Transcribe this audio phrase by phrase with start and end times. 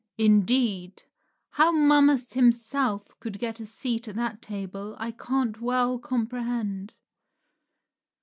[0.17, 1.03] Indeed,
[1.51, 6.95] how Momus himself could get a seat at that table I can't well comprehend.